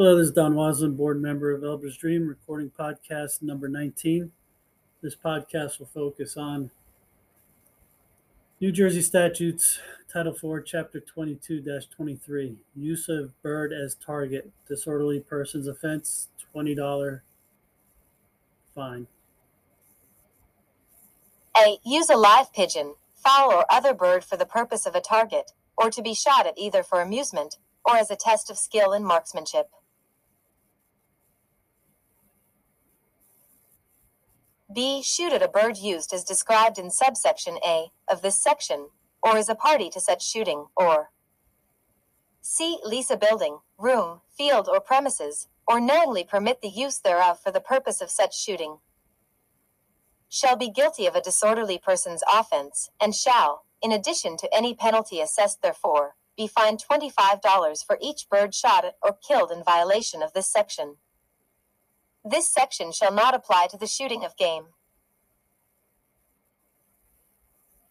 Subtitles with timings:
[0.00, 4.32] Hello, this is Don Waslin, board member of Elber's Dream, recording podcast number 19.
[5.02, 6.70] This podcast will focus on
[8.62, 9.78] New Jersey statutes,
[10.10, 11.62] Title 4, Chapter 22
[11.94, 17.20] 23, use of bird as target, disorderly persons offense, $20
[18.74, 19.06] fine.
[21.58, 21.76] A.
[21.84, 25.90] Use a live pigeon, fowl, or other bird for the purpose of a target, or
[25.90, 29.68] to be shot at either for amusement or as a test of skill in marksmanship.
[34.72, 35.02] B.
[35.02, 39.48] Shoot at a bird used as described in subsection A of this section, or as
[39.48, 41.10] a party to such shooting, or
[42.40, 42.78] C.
[42.84, 47.60] Lease a building, room, field, or premises, or knowingly permit the use thereof for the
[47.60, 48.78] purpose of such shooting.
[50.28, 55.20] Shall be guilty of a disorderly person's offense, and shall, in addition to any penalty
[55.20, 60.32] assessed therefor, be fined $25 for each bird shot at or killed in violation of
[60.32, 60.96] this section.
[62.24, 64.66] This section shall not apply to the shooting of game.